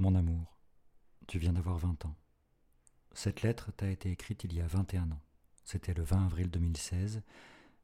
Mon 0.00 0.14
amour, 0.14 0.56
tu 1.26 1.38
viens 1.38 1.52
d'avoir 1.52 1.76
20 1.76 2.06
ans. 2.06 2.16
Cette 3.12 3.42
lettre 3.42 3.70
t'a 3.70 3.90
été 3.90 4.10
écrite 4.10 4.44
il 4.44 4.54
y 4.54 4.62
a 4.62 4.66
21 4.66 5.10
ans. 5.10 5.20
C'était 5.66 5.92
le 5.92 6.02
20 6.02 6.24
avril 6.24 6.50
2016 6.50 7.20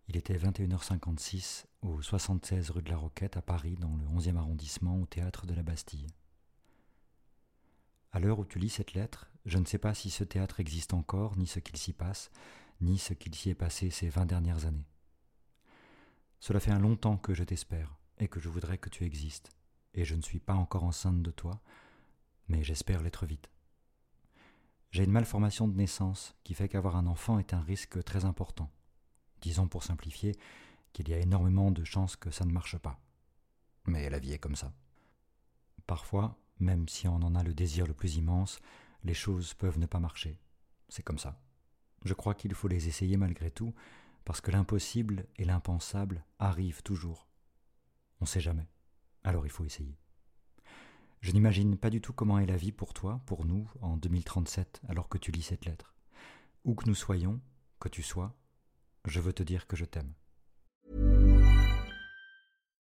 Il 0.09 0.17
était 0.17 0.39
21h56 0.39 1.67
au 1.83 2.01
76 2.01 2.71
rue 2.71 2.81
de 2.81 2.89
la 2.89 2.97
Roquette 2.97 3.37
à 3.37 3.43
Paris, 3.43 3.77
dans 3.79 3.95
le 3.95 4.07
11e 4.19 4.39
arrondissement, 4.39 4.99
au 4.99 5.05
théâtre 5.05 5.45
de 5.45 5.53
la 5.53 5.63
Bastille. 5.63 6.07
À 8.13 8.19
l'heure 8.19 8.39
où 8.39 8.47
tu 8.47 8.59
lis 8.59 8.71
cette 8.71 8.95
lettre, 8.95 9.31
je 9.45 9.59
ne 9.59 9.67
sais 9.67 9.77
pas 9.77 9.93
si 9.93 10.09
ce 10.09 10.25
théâtre 10.25 10.59
existe 10.59 10.95
encore, 10.95 11.37
ni 11.37 11.47
ce 11.47 11.59
qu'il 11.59 11.77
s'y 11.77 11.93
passe, 11.93 12.31
ni 12.81 12.97
ce 12.97 13.13
qu'il 13.13 13.35
s'y 13.35 13.51
est 13.51 13.55
passé 13.55 13.91
ces 13.91 14.09
vingt 14.09 14.25
dernières 14.25 14.65
années. 14.65 14.89
Cela 16.41 16.61
fait 16.61 16.73
un 16.73 16.79
long 16.81 16.97
temps 16.97 17.19
que 17.19 17.35
je 17.35 17.45
t'espère, 17.45 17.95
et 18.17 18.29
que 18.29 18.41
je 18.41 18.49
voudrais 18.49 18.79
que 18.79 18.89
tu 18.89 19.05
existes, 19.05 19.51
et 19.93 20.07
je 20.07 20.15
ne 20.15 20.23
suis 20.23 20.41
pas 20.41 20.55
encore 20.55 20.85
enceinte 20.85 21.21
de 21.21 21.31
toi, 21.31 21.61
mais 22.49 22.63
j'espère 22.63 23.03
l'être 23.03 23.27
vite. 23.27 23.51
J'ai 24.91 25.05
une 25.05 25.13
malformation 25.13 25.69
de 25.69 25.77
naissance 25.77 26.35
qui 26.45 26.55
fait 26.55 26.69
qu'avoir 26.69 26.97
un 26.97 27.07
enfant 27.07 27.39
est 27.39 27.55
un 27.55 27.61
risque 27.61 28.03
très 28.05 28.25
important 28.25 28.71
disons 29.41 29.69
pour 29.69 29.83
simplifier, 29.83 30.37
qu'il 30.93 31.09
y 31.09 31.15
a 31.15 31.19
énormément 31.19 31.71
de 31.71 31.85
chances 31.85 32.17
que 32.17 32.31
ça 32.31 32.45
ne 32.45 32.53
marche 32.53 32.79
pas. 32.79 32.99
Mais 33.87 34.11
la 34.11 34.19
vie 34.19 34.33
est 34.33 34.39
comme 34.39 34.57
ça. 34.57 34.73
Parfois, 35.87 36.37
même 36.59 36.89
si 36.89 37.07
on 37.07 37.17
en 37.17 37.35
a 37.35 37.43
le 37.43 37.55
désir 37.55 37.87
le 37.87 37.95
plus 37.95 38.17
immense, 38.17 38.59
les 39.05 39.15
choses 39.15 39.55
peuvent 39.55 39.79
ne 39.79 39.87
pas 39.87 40.01
marcher. 40.01 40.41
C'est 40.89 41.05
comme 41.05 41.19
ça. 41.19 41.41
Je 42.05 42.15
crois 42.15 42.35
qu'il 42.35 42.55
faut 42.55 42.69
les 42.69 42.89
essayer 42.89 43.17
malgré 43.17 43.51
tout, 43.51 43.75
parce 44.25 44.41
que 44.41 44.51
l'impossible 44.51 45.27
et 45.37 45.45
l'impensable 45.45 46.25
arrivent 46.39 46.83
toujours. 46.83 47.29
On 48.21 48.25
ne 48.25 48.29
sait 48.29 48.41
jamais. 48.41 48.69
Alors 49.23 49.47
il 49.47 49.51
faut 49.51 49.65
essayer. 49.65 49.97
Je 51.27 51.33
n'imagine 51.33 51.77
pas 51.77 51.91
du 51.91 52.01
tout 52.01 52.13
comment 52.13 52.39
est 52.39 52.47
la 52.47 52.57
vie 52.57 52.71
pour 52.71 52.95
toi, 52.95 53.21
pour 53.27 53.47
nous, 53.47 53.69
en 53.81 53.97
2037, 53.97 54.81
alors 54.89 55.09
que 55.09 55.19
tu 55.19 55.33
lis 55.33 55.43
cette 55.43 55.65
lettre. 55.65 55.97
Où 56.65 56.77
que 56.77 56.87
nous 56.87 56.95
soyons, 56.95 57.41
que 57.81 57.89
tu 57.89 58.01
sois, 58.01 58.33
je 59.07 59.19
veux 59.19 59.33
te 59.33 59.43
dire 59.43 59.67
que 59.67 59.75
je 59.75 59.87
t'aime. 59.87 60.13